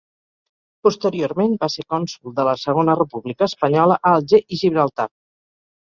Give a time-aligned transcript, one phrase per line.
[0.87, 5.11] Posteriorment va ser cònsol de la Segona República Espanyola a Alger i Gibraltar.